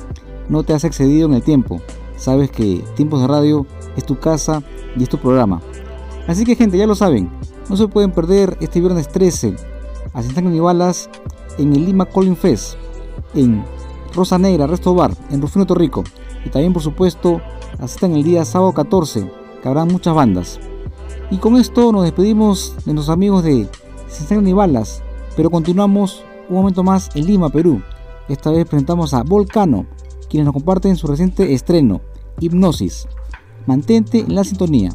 No 0.47 0.63
te 0.63 0.73
has 0.73 0.83
excedido 0.83 1.27
en 1.27 1.33
el 1.33 1.43
tiempo. 1.43 1.81
Sabes 2.17 2.51
que 2.51 2.83
Tiempos 2.95 3.21
de 3.21 3.27
Radio 3.27 3.65
es 3.95 4.05
tu 4.05 4.19
casa 4.19 4.61
y 4.95 5.03
es 5.03 5.09
tu 5.09 5.17
programa. 5.17 5.61
Así 6.29 6.45
que, 6.45 6.55
gente, 6.55 6.77
ya 6.77 6.85
lo 6.85 6.93
saben. 6.93 7.27
No 7.71 7.75
se 7.75 7.87
pueden 7.87 8.11
perder 8.11 8.55
este 8.61 8.79
viernes 8.79 9.07
13 9.07 9.55
a 10.13 10.21
y 10.21 10.59
Balas 10.59 11.09
en 11.57 11.73
el 11.73 11.87
Lima 11.87 12.05
Calling 12.05 12.35
Fest 12.35 12.75
en 13.33 13.65
Rosa 14.13 14.37
Negra, 14.37 14.67
Resto 14.67 14.93
Bar, 14.93 15.11
en 15.31 15.41
Rufino 15.41 15.65
Torrico. 15.65 16.03
Y 16.45 16.51
también, 16.51 16.71
por 16.71 16.83
supuesto, 16.83 17.41
asistan 17.79 18.13
el 18.13 18.21
día 18.21 18.45
sábado 18.45 18.73
14, 18.73 19.27
que 19.59 19.67
habrá 19.67 19.85
muchas 19.85 20.13
bandas. 20.13 20.59
Y 21.31 21.37
con 21.37 21.57
esto 21.57 21.91
nos 21.91 22.03
despedimos 22.03 22.75
de 22.85 22.93
nuestros 22.93 23.11
amigos 23.11 23.43
de 23.43 23.67
Sin 24.07 24.43
ni 24.43 24.53
Balas, 24.53 25.01
pero 25.35 25.49
continuamos 25.49 26.23
un 26.47 26.57
momento 26.57 26.83
más 26.83 27.09
en 27.15 27.25
Lima, 27.25 27.49
Perú. 27.49 27.81
Esta 28.27 28.51
vez 28.51 28.67
presentamos 28.67 29.15
a 29.15 29.23
Volcano, 29.23 29.87
quienes 30.29 30.45
nos 30.45 30.53
comparten 30.53 30.95
su 30.95 31.07
reciente 31.07 31.55
estreno, 31.55 32.01
Hipnosis. 32.39 33.07
Mantente 33.65 34.19
en 34.19 34.35
la 34.35 34.43
sintonía. 34.43 34.91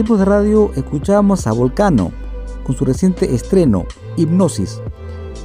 Tiempos 0.00 0.18
de 0.18 0.24
radio 0.24 0.72
escuchábamos 0.76 1.46
a 1.46 1.52
Volcano 1.52 2.10
con 2.64 2.74
su 2.74 2.86
reciente 2.86 3.34
estreno, 3.34 3.84
Hipnosis. 4.16 4.80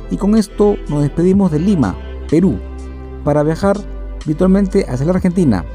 Y 0.10 0.16
con 0.16 0.38
esto 0.38 0.78
nos 0.88 1.02
despedimos 1.02 1.52
de 1.52 1.60
Lima, 1.60 1.94
Perú, 2.30 2.58
para 3.26 3.44
viajar 3.44 3.78
virtualmente 4.26 4.86
hacia 4.88 5.08
la 5.08 5.12
Argentina. 5.12 5.66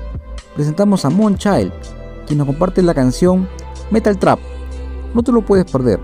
Presentamos 0.55 1.05
a 1.05 1.11
Mon 1.11 1.37
Child, 1.37 1.71
quien 2.27 2.39
nos 2.39 2.47
comparte 2.47 2.81
la 2.81 2.95
canción 2.95 3.47
Metal 3.91 4.19
Trap. 4.19 4.41
No 5.13 5.23
te 5.23 5.31
lo 5.31 5.45
puedes 5.45 5.71
perder. 5.71 6.01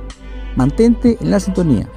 Mantente 0.55 1.17
en 1.19 1.31
la 1.31 1.41
sintonía. 1.41 1.89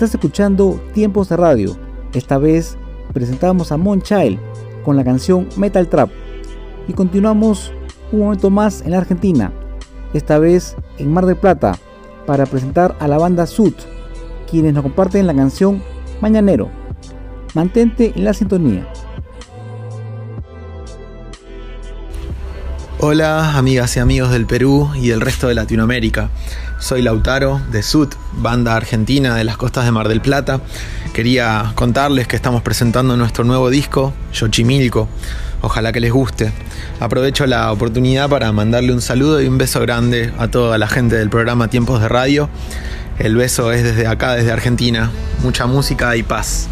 Estás 0.00 0.14
escuchando 0.14 0.80
Tiempos 0.94 1.28
de 1.28 1.36
Radio. 1.36 1.76
Esta 2.14 2.38
vez 2.38 2.78
presentamos 3.12 3.70
a 3.70 3.76
Mon 3.76 4.00
Child 4.00 4.38
con 4.82 4.96
la 4.96 5.04
canción 5.04 5.46
Metal 5.58 5.86
Trap. 5.88 6.08
Y 6.88 6.94
continuamos 6.94 7.70
un 8.10 8.20
momento 8.20 8.48
más 8.48 8.80
en 8.80 8.92
la 8.92 8.96
Argentina, 8.96 9.52
esta 10.14 10.38
vez 10.38 10.74
en 10.96 11.12
Mar 11.12 11.26
del 11.26 11.36
Plata, 11.36 11.76
para 12.24 12.46
presentar 12.46 12.96
a 12.98 13.08
la 13.08 13.18
banda 13.18 13.46
Sud, 13.46 13.74
quienes 14.50 14.72
nos 14.72 14.84
comparten 14.84 15.26
la 15.26 15.34
canción 15.34 15.82
Mañanero. 16.22 16.70
Mantente 17.52 18.14
en 18.16 18.24
la 18.24 18.32
sintonía. 18.32 18.90
Hola 23.02 23.56
amigas 23.56 23.96
y 23.96 24.00
amigos 24.00 24.30
del 24.30 24.44
Perú 24.44 24.90
y 24.94 25.08
del 25.08 25.22
resto 25.22 25.48
de 25.48 25.54
Latinoamérica. 25.54 26.28
Soy 26.78 27.00
Lautaro 27.00 27.58
de 27.72 27.82
Sud, 27.82 28.08
banda 28.34 28.76
argentina 28.76 29.34
de 29.34 29.42
las 29.42 29.56
costas 29.56 29.86
de 29.86 29.90
Mar 29.90 30.06
del 30.06 30.20
Plata. 30.20 30.60
Quería 31.14 31.72
contarles 31.76 32.28
que 32.28 32.36
estamos 32.36 32.60
presentando 32.60 33.16
nuestro 33.16 33.42
nuevo 33.44 33.70
disco, 33.70 34.12
Yochimilco. 34.34 35.08
Ojalá 35.62 35.92
que 35.92 36.00
les 36.00 36.12
guste. 36.12 36.52
Aprovecho 37.00 37.46
la 37.46 37.72
oportunidad 37.72 38.28
para 38.28 38.52
mandarle 38.52 38.92
un 38.92 39.00
saludo 39.00 39.40
y 39.40 39.48
un 39.48 39.56
beso 39.56 39.80
grande 39.80 40.34
a 40.36 40.48
toda 40.48 40.76
la 40.76 40.86
gente 40.86 41.16
del 41.16 41.30
programa 41.30 41.68
Tiempos 41.68 42.02
de 42.02 42.08
Radio. 42.08 42.50
El 43.18 43.34
beso 43.34 43.72
es 43.72 43.82
desde 43.82 44.08
acá, 44.08 44.34
desde 44.34 44.52
Argentina. 44.52 45.10
Mucha 45.42 45.64
música 45.64 46.16
y 46.16 46.22
paz. 46.22 46.68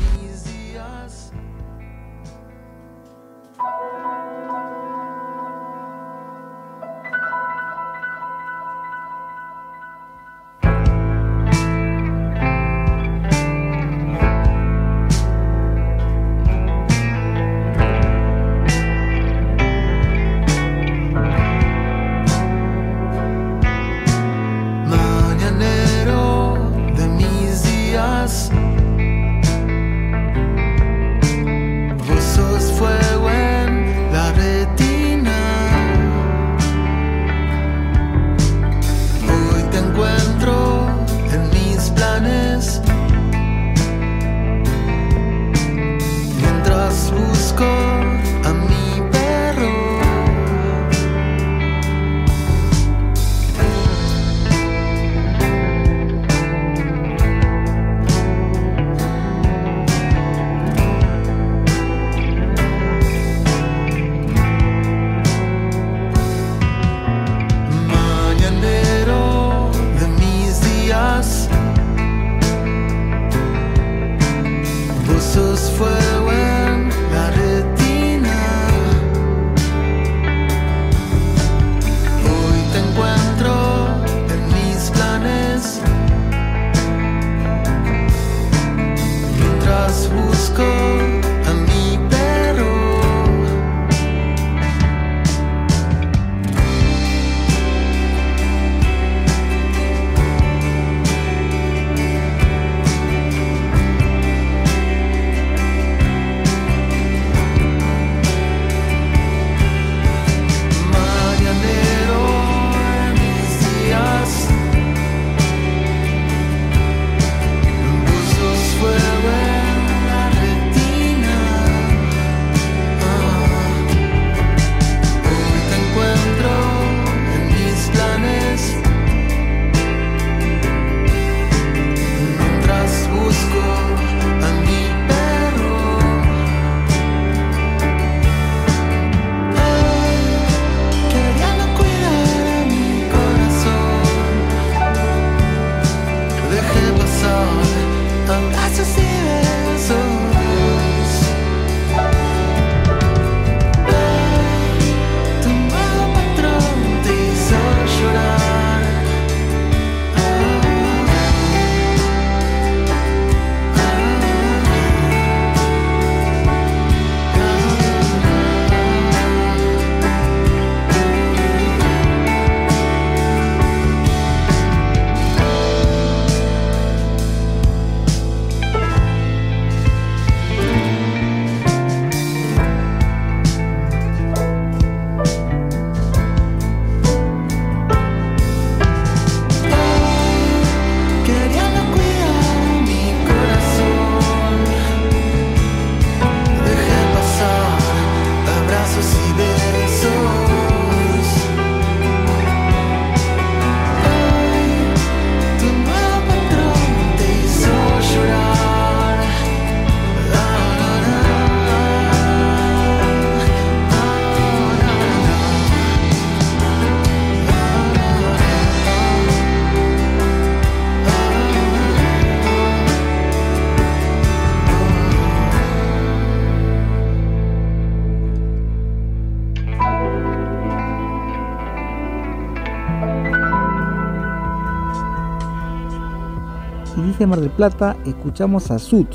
Plata 237.59 237.97
escuchamos 238.07 238.71
a 238.71 238.79
Sud 238.79 239.07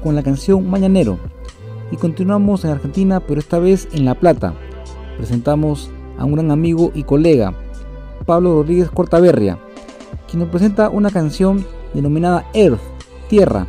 con 0.00 0.14
la 0.14 0.22
canción 0.22 0.70
Mañanero 0.70 1.18
y 1.90 1.96
continuamos 1.96 2.64
en 2.64 2.70
Argentina 2.70 3.18
pero 3.18 3.40
esta 3.40 3.58
vez 3.58 3.88
en 3.90 4.04
La 4.04 4.14
Plata. 4.14 4.54
Presentamos 5.16 5.90
a 6.16 6.24
un 6.24 6.34
gran 6.34 6.52
amigo 6.52 6.92
y 6.94 7.02
colega, 7.02 7.52
Pablo 8.26 8.54
Rodríguez 8.54 8.92
Cortaberria, 8.92 9.58
quien 10.28 10.38
nos 10.38 10.50
presenta 10.50 10.88
una 10.88 11.10
canción 11.10 11.66
denominada 11.92 12.46
Earth, 12.54 12.78
Tierra, 13.28 13.66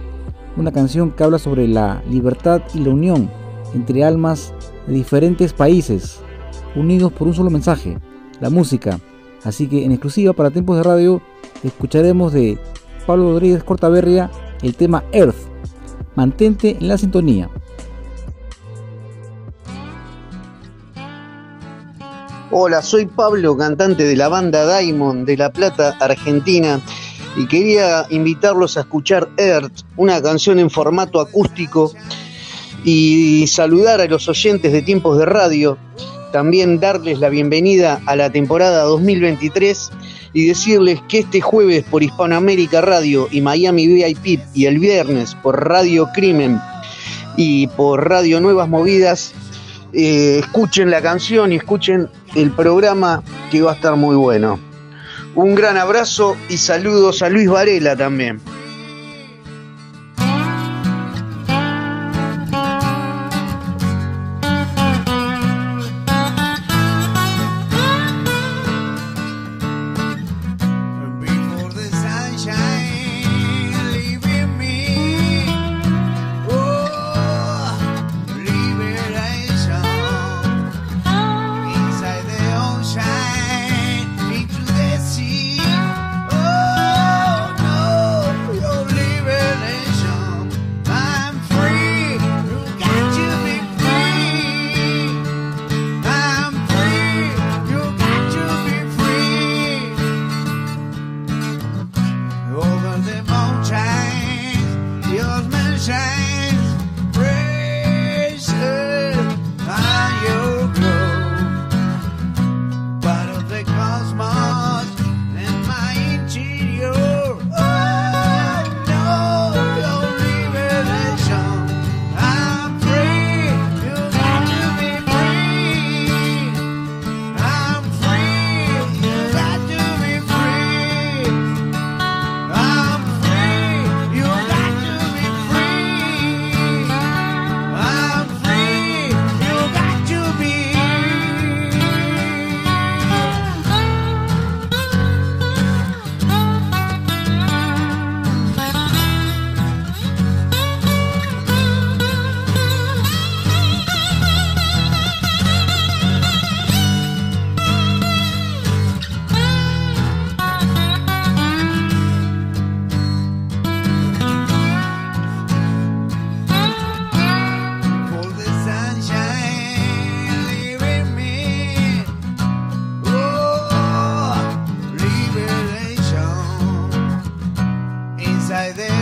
una 0.56 0.72
canción 0.72 1.10
que 1.10 1.24
habla 1.24 1.40
sobre 1.40 1.68
la 1.68 2.04
libertad 2.08 2.62
y 2.76 2.82
la 2.82 2.92
unión 2.92 3.28
entre 3.74 4.04
almas 4.04 4.54
de 4.86 4.94
diferentes 4.94 5.52
países, 5.52 6.20
unidos 6.76 7.12
por 7.12 7.28
un 7.28 7.34
solo 7.34 7.50
mensaje, 7.50 7.98
la 8.40 8.52
música. 8.52 9.00
Así 9.44 9.66
que 9.66 9.84
en 9.84 9.94
exclusiva 9.94 10.34
para 10.34 10.52
tiempos 10.52 10.78
de 10.78 10.84
radio 10.84 11.24
escucharemos 11.64 12.34
de 12.34 12.60
Pablo 13.06 13.34
Rodríguez 13.34 13.64
Cortaberria 13.64 14.30
el 14.62 14.76
tema 14.76 15.04
Earth. 15.12 15.36
Mantente 16.16 16.78
en 16.80 16.88
la 16.88 16.98
sintonía. 16.98 17.50
Hola, 22.52 22.82
soy 22.82 23.06
Pablo, 23.06 23.56
cantante 23.56 24.04
de 24.04 24.16
la 24.16 24.28
banda 24.28 24.78
Diamond 24.78 25.26
de 25.26 25.38
La 25.38 25.54
Plata, 25.54 25.96
Argentina, 26.02 26.82
y 27.38 27.48
quería 27.48 28.06
invitarlos 28.10 28.76
a 28.76 28.82
escuchar 28.82 29.30
Earth, 29.38 29.86
una 29.96 30.22
canción 30.22 30.60
en 30.60 30.70
formato 30.70 31.22
acústico, 31.22 31.94
y 32.84 33.48
saludar 33.48 34.02
a 34.02 34.06
los 34.06 34.28
oyentes 34.28 34.74
de 34.74 34.82
tiempos 34.82 35.18
de 35.18 35.26
radio, 35.26 35.78
también 36.32 36.80
darles 36.80 37.20
la 37.20 37.30
bienvenida 37.30 38.02
a 38.06 38.16
la 38.16 38.30
temporada 38.30 38.84
2023 38.84 39.92
y 40.34 40.48
decirles 40.48 41.00
que 41.10 41.20
este 41.20 41.42
jueves 41.42 41.84
por 41.90 42.04
Hispanoamérica 42.04 42.82
Radio 42.82 43.28
y 43.32 43.42
Miami 43.42 43.88
VIP 43.88 44.40
y 44.54 44.66
el 44.66 44.80
viernes 44.80 45.36
por 45.36 45.68
Radio 45.68 46.10
Crimen 46.14 46.60
y 47.38 47.68
por 47.68 48.10
Radio 48.10 48.40
Nuevas 48.40 48.70
Movidas, 48.70 49.34
eh, 49.94 50.40
escuchen 50.40 50.90
la 50.90 51.02
canción 51.02 51.52
y 51.52 51.58
escuchen 51.58 52.10
el 52.36 52.52
programa 52.52 53.24
que 53.52 53.62
va 53.62 53.72
a 53.72 53.76
estar 53.76 53.96
muy 53.96 54.16
bueno. 54.16 54.60
Un 55.36 55.56
gran 55.56 55.78
abrazo 55.78 56.36
y 56.50 56.58
saludos 56.58 57.22
a 57.22 57.30
Luis 57.30 57.50
Varela 57.50 57.96
también. 57.96 58.40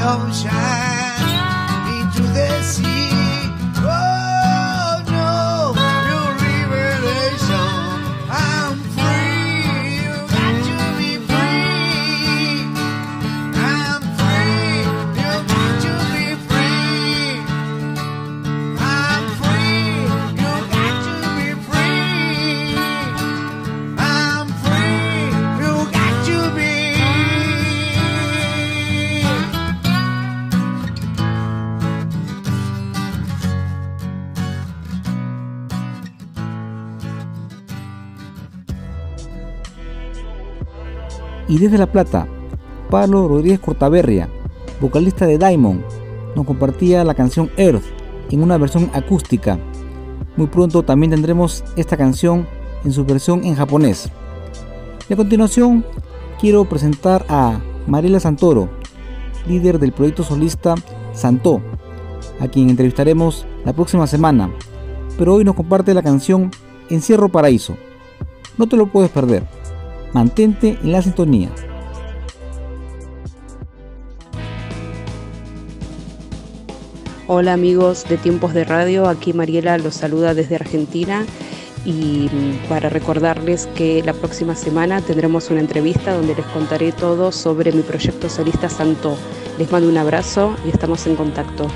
sunshine. 0.09 0.88
Y 41.59 41.63
desde 41.63 41.77
La 41.77 41.91
Plata, 41.91 42.25
Pablo 42.89 43.27
Rodríguez 43.27 43.59
Cortaberria, 43.59 44.29
vocalista 44.79 45.25
de 45.25 45.37
Diamond, 45.37 45.83
nos 46.33 46.45
compartía 46.45 47.03
la 47.03 47.15
canción 47.15 47.51
Earth 47.57 47.83
en 48.29 48.41
una 48.43 48.57
versión 48.57 48.89
acústica. 48.93 49.59
Muy 50.37 50.47
pronto 50.47 50.83
también 50.83 51.11
tendremos 51.11 51.65
esta 51.75 51.97
canción 51.97 52.47
en 52.85 52.93
su 52.93 53.03
versión 53.03 53.43
en 53.43 53.55
japonés. 53.55 54.09
Y 55.09 55.13
a 55.13 55.17
continuación 55.17 55.83
quiero 56.39 56.63
presentar 56.63 57.25
a 57.27 57.59
Mariela 57.87 58.21
Santoro, 58.21 58.69
líder 59.45 59.79
del 59.79 59.91
proyecto 59.91 60.23
solista 60.23 60.75
Santo, 61.11 61.59
a 62.39 62.47
quien 62.47 62.69
entrevistaremos 62.69 63.45
la 63.65 63.73
próxima 63.73 64.07
semana, 64.07 64.49
pero 65.17 65.33
hoy 65.33 65.43
nos 65.43 65.55
comparte 65.55 65.93
la 65.93 66.03
canción 66.03 66.51
Encierro 66.89 67.27
Paraíso. 67.27 67.75
No 68.57 68.65
te 68.65 68.77
lo 68.77 68.87
puedes 68.87 69.11
perder. 69.11 69.58
Mantente 70.13 70.79
en 70.81 70.91
la 70.91 71.03
sintonía. 71.03 71.51
Hola 77.27 77.53
amigos 77.53 78.05
de 78.09 78.17
Tiempos 78.17 78.55
de 78.55 78.63
Radio, 78.63 79.07
aquí 79.07 79.33
Mariela 79.33 79.77
los 79.77 79.93
saluda 79.93 80.33
desde 80.33 80.55
Argentina 80.55 81.27
y 81.85 82.27
para 82.67 82.89
recordarles 82.89 83.67
que 83.75 84.01
la 84.03 84.13
próxima 84.13 84.55
semana 84.55 84.99
tendremos 85.01 85.51
una 85.51 85.59
entrevista 85.59 86.15
donde 86.15 86.33
les 86.33 86.45
contaré 86.47 86.91
todo 86.91 87.31
sobre 87.31 87.71
mi 87.71 87.83
proyecto 87.83 88.29
solista 88.29 88.67
Santo. 88.67 89.15
Les 89.59 89.71
mando 89.71 89.87
un 89.87 89.97
abrazo 89.97 90.55
y 90.65 90.69
estamos 90.69 91.05
en 91.05 91.15
contacto. 91.15 91.67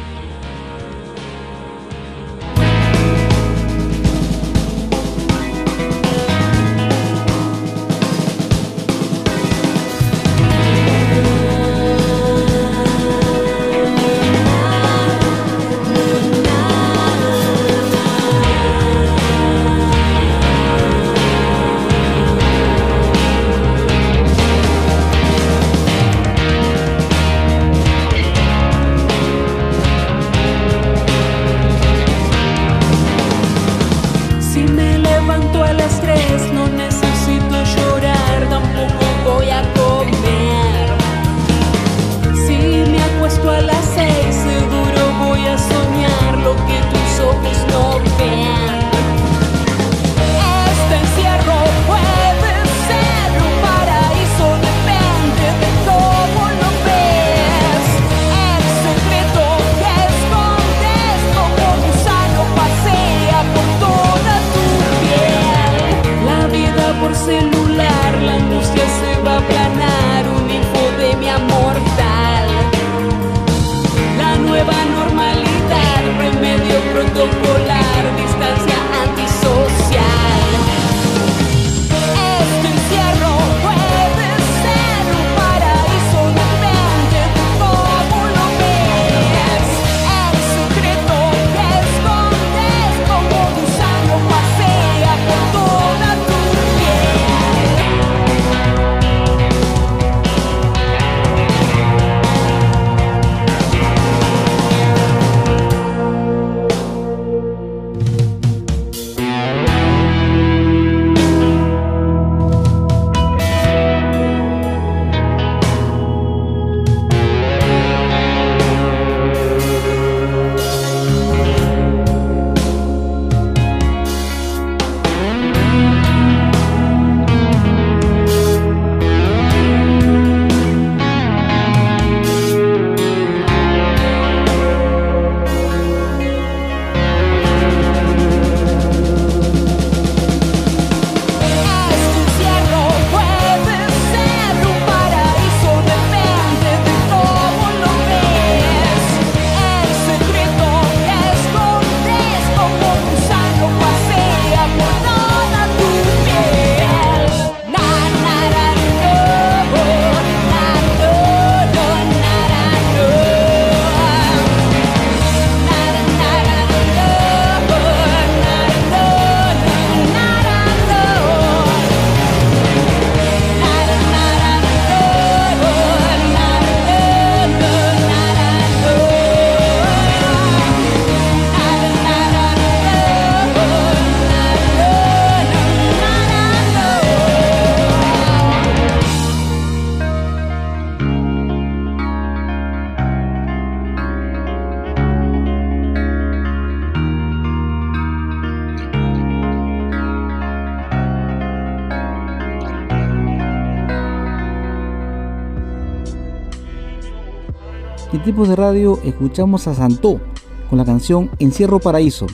Tipos 208.34 208.50
de 208.50 208.56
radio 208.56 208.98
escuchamos 209.04 209.68
a 209.68 209.76
Santó 209.76 210.20
con 210.68 210.80
la 210.80 210.86
canción 210.86 211.30
Encierro 211.38 211.78
Paraíso. 211.80 212.26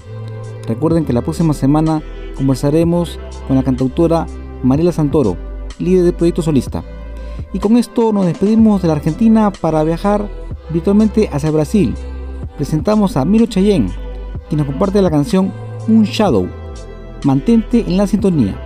Recuerden 0.65 1.03
que 1.03 1.11
la 1.11 1.21
próxima 1.21 1.53
semana 1.53 2.01
conversaremos 2.37 3.19
con 3.45 3.57
la 3.57 3.63
cantautora 3.63 4.25
Mariela 4.63 4.93
Santoro, 4.93 5.35
líder 5.77 6.05
del 6.05 6.13
proyecto 6.13 6.41
solista. 6.41 6.85
Y 7.51 7.59
con 7.59 7.75
esto 7.75 8.13
nos 8.13 8.25
despedimos 8.27 8.81
de 8.81 8.87
la 8.87 8.93
Argentina 8.93 9.51
para 9.51 9.83
viajar 9.83 10.29
virtualmente 10.69 11.27
hacia 11.33 11.51
Brasil. 11.51 11.93
Presentamos 12.55 13.17
a 13.17 13.25
Miro 13.25 13.47
Cheyenne, 13.47 13.91
quien 14.47 14.59
nos 14.59 14.67
comparte 14.67 15.01
la 15.01 15.11
canción 15.11 15.51
Un 15.89 16.03
Shadow. 16.03 16.47
Mantente 17.25 17.83
en 17.85 17.97
la 17.97 18.07
sintonía. 18.07 18.57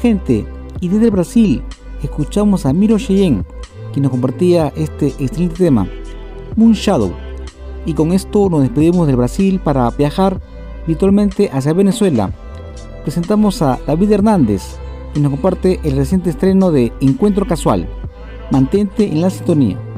Gente, 0.00 0.46
y 0.80 0.88
desde 0.88 1.10
Brasil 1.10 1.62
escuchamos 2.02 2.64
a 2.64 2.72
Miro 2.72 2.98
Cheyenne, 2.98 3.44
quien 3.92 4.04
nos 4.04 4.12
compartía 4.12 4.72
este 4.74 5.08
excelente 5.18 5.56
tema, 5.56 5.86
Moon 6.56 6.72
Shadow. 6.72 7.12
Y 7.84 7.92
con 7.92 8.12
esto 8.12 8.48
nos 8.48 8.62
despedimos 8.62 9.06
del 9.06 9.16
Brasil 9.16 9.60
para 9.62 9.90
viajar 9.90 10.40
virtualmente 10.86 11.50
hacia 11.52 11.74
Venezuela. 11.74 12.30
Presentamos 13.02 13.60
a 13.60 13.78
David 13.86 14.12
Hernández, 14.12 14.78
quien 15.12 15.24
nos 15.24 15.32
comparte 15.32 15.80
el 15.84 15.96
reciente 15.96 16.30
estreno 16.30 16.70
de 16.70 16.92
Encuentro 17.02 17.46
Casual. 17.46 17.86
Mantente 18.50 19.06
en 19.06 19.20
la 19.20 19.28
sintonía. 19.28 19.89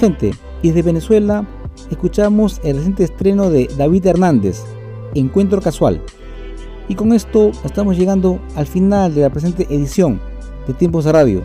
Gente, 0.00 0.30
y 0.62 0.68
desde 0.68 0.80
Venezuela 0.80 1.46
escuchamos 1.90 2.58
el 2.64 2.76
reciente 2.76 3.04
estreno 3.04 3.50
de 3.50 3.68
David 3.76 4.06
Hernández, 4.06 4.64
Encuentro 5.14 5.60
Casual. 5.60 6.00
Y 6.88 6.94
con 6.94 7.12
esto 7.12 7.50
estamos 7.64 7.98
llegando 7.98 8.40
al 8.56 8.66
final 8.66 9.14
de 9.14 9.20
la 9.20 9.28
presente 9.28 9.66
edición 9.68 10.18
de 10.66 10.72
Tiempos 10.72 11.04
de 11.04 11.12
Radio. 11.12 11.42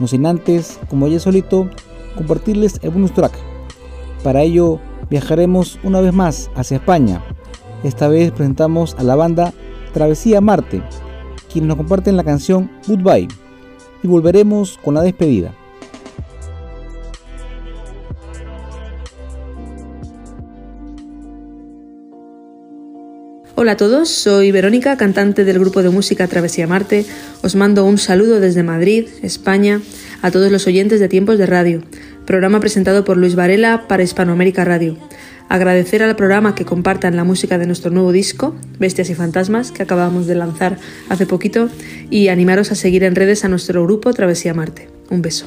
No 0.00 0.08
sin 0.08 0.26
antes, 0.26 0.80
como 0.90 1.06
ya 1.06 1.20
solito, 1.20 1.70
compartirles 2.16 2.80
el 2.82 2.90
bonus 2.90 3.14
track. 3.14 3.34
Para 4.24 4.42
ello 4.42 4.80
viajaremos 5.08 5.78
una 5.84 6.00
vez 6.00 6.12
más 6.12 6.50
hacia 6.56 6.78
España. 6.78 7.22
Esta 7.84 8.08
vez 8.08 8.32
presentamos 8.32 8.96
a 8.98 9.04
la 9.04 9.14
banda 9.14 9.52
Travesía 9.94 10.40
Marte, 10.40 10.82
quienes 11.52 11.68
nos 11.68 11.76
comparten 11.76 12.16
la 12.16 12.24
canción 12.24 12.68
Goodbye. 12.88 13.28
Y 14.02 14.08
volveremos 14.08 14.76
con 14.82 14.94
la 14.94 15.02
despedida. 15.02 15.54
Hola 23.54 23.72
a 23.72 23.76
todos, 23.76 24.08
soy 24.08 24.50
Verónica, 24.50 24.96
cantante 24.96 25.44
del 25.44 25.58
grupo 25.58 25.82
de 25.82 25.90
música 25.90 26.26
Travesía 26.26 26.66
Marte. 26.66 27.04
Os 27.42 27.54
mando 27.54 27.84
un 27.84 27.98
saludo 27.98 28.40
desde 28.40 28.62
Madrid, 28.62 29.08
España, 29.22 29.82
a 30.22 30.30
todos 30.30 30.50
los 30.50 30.66
oyentes 30.66 31.00
de 31.00 31.08
Tiempos 31.08 31.36
de 31.36 31.44
Radio. 31.44 31.82
programa 32.24 32.60
presentado 32.60 33.04
por 33.04 33.18
Luis 33.18 33.34
Varela 33.34 33.88
para 33.88 34.02
Hispanoamérica 34.02 34.64
Radio. 34.64 34.96
Agradecer 35.50 36.02
al 36.02 36.16
programa 36.16 36.54
que 36.54 36.64
compartan 36.64 37.14
la 37.14 37.24
música 37.24 37.58
de 37.58 37.66
nuestro 37.66 37.90
nuevo 37.90 38.10
disco, 38.10 38.56
Bestias 38.78 39.10
y 39.10 39.14
Fantasmas, 39.14 39.70
que 39.70 39.82
acabamos 39.82 40.26
de 40.26 40.34
lanzar 40.34 40.78
hace 41.10 41.26
poquito, 41.26 41.68
y 42.08 42.28
animaros 42.28 42.72
a 42.72 42.74
seguir 42.74 43.04
en 43.04 43.14
redes 43.14 43.44
a 43.44 43.48
nuestro 43.48 43.84
grupo 43.84 44.14
Travesía 44.14 44.54
Marte. 44.54 44.88
Un 45.10 45.20
beso. 45.20 45.46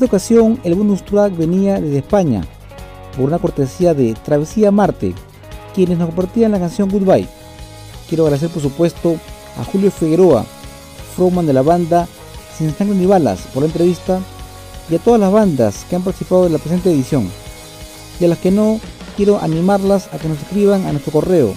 esta 0.00 0.16
ocasión 0.16 0.58
el 0.64 0.76
bonus 0.76 1.04
track 1.04 1.36
venía 1.36 1.78
desde 1.78 1.98
España, 1.98 2.40
por 3.14 3.26
una 3.26 3.38
cortesía 3.38 3.92
de 3.92 4.14
Travesía 4.14 4.70
Marte, 4.70 5.12
quienes 5.74 5.98
nos 5.98 6.06
compartían 6.06 6.52
la 6.52 6.58
canción 6.58 6.88
Goodbye. 6.88 7.28
Quiero 8.08 8.24
agradecer 8.24 8.48
por 8.48 8.62
supuesto 8.62 9.16
a 9.58 9.64
Julio 9.64 9.90
Figueroa, 9.90 10.46
frontman 11.14 11.44
de 11.44 11.52
la 11.52 11.60
banda 11.60 12.08
Sin 12.56 12.74
Sangre 12.74 12.96
ni 12.96 13.04
Balas, 13.04 13.40
por 13.52 13.62
la 13.62 13.66
entrevista, 13.66 14.20
y 14.88 14.94
a 14.94 15.00
todas 15.00 15.20
las 15.20 15.30
bandas 15.30 15.84
que 15.90 15.96
han 15.96 16.02
participado 16.02 16.46
en 16.46 16.54
la 16.54 16.58
presente 16.58 16.90
edición. 16.90 17.28
Y 18.18 18.24
a 18.24 18.28
las 18.28 18.38
que 18.38 18.50
no, 18.50 18.80
quiero 19.18 19.38
animarlas 19.38 20.08
a 20.14 20.18
que 20.18 20.28
nos 20.28 20.38
escriban 20.38 20.86
a 20.86 20.92
nuestro 20.92 21.12
correo 21.12 21.52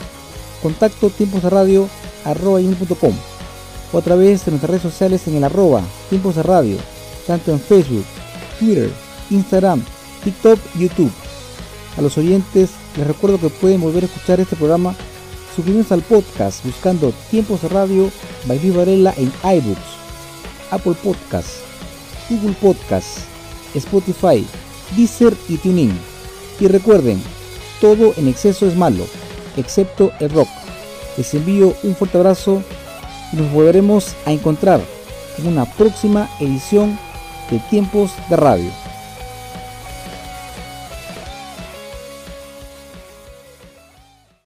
contacto 0.62 1.10
tiempos 1.10 1.44
de 1.44 1.50
radio 1.50 1.88
o 2.26 3.98
a 3.98 4.02
través 4.02 4.44
de 4.44 4.52
nuestras 4.52 4.70
redes 4.70 4.82
sociales 4.82 5.28
en 5.30 5.36
el 5.36 5.46
arroba 5.46 5.82
tiempos 6.10 6.36
de 6.36 6.44
radio, 6.44 6.76
tanto 7.26 7.52
en 7.52 7.60
Facebook, 7.62 8.04
Twitter, 8.64 8.89
Instagram, 9.30 9.84
TikTok, 10.24 10.57
YouTube. 10.80 11.11
A 11.97 12.01
los 12.01 12.18
oyentes 12.18 12.70
les 12.95 13.05
recuerdo 13.05 13.38
que 13.38 13.49
pueden 13.49 13.82
volver 13.82 14.03
a 14.03 14.05
escuchar 14.05 14.39
este 14.39 14.55
programa 14.55 14.95
Suscríbanse 15.53 15.93
al 15.93 16.01
podcast 16.01 16.66
buscando 16.66 17.14
Tiempos 17.30 17.61
de 17.61 17.68
Radio 17.68 18.09
by 18.45 18.57
Luis 18.59 18.76
Varela 18.76 19.14
en 19.18 19.32
iBooks, 19.43 19.82
Apple 20.72 20.95
Podcasts, 21.03 21.59
Google 22.30 22.55
Podcasts, 22.59 23.26
Spotify, 23.76 24.47
Deezer 24.95 25.34
y 25.49 25.57
TuneIn. 25.57 25.95
Y 26.59 26.68
recuerden, 26.68 27.22
todo 27.82 28.14
en 28.18 28.30
exceso 28.30 28.66
es 28.66 28.76
malo, 28.76 29.05
excepto 29.57 30.11
el 30.20 30.32
rock. 30.32 30.49
Les 31.18 31.32
envío 31.36 31.76
un 31.84 31.95
fuerte 31.95 32.18
abrazo 32.18 32.64
y 33.32 33.36
nos 33.36 33.51
volveremos 33.51 34.16
a 34.26 34.32
encontrar 34.32 34.82
en 35.38 35.47
una 35.47 35.66
próxima 35.66 36.30
edición 36.39 36.97
de 37.54 37.60
Tiempos 37.60 38.16
de 38.30 38.36
Radio. 38.36 38.83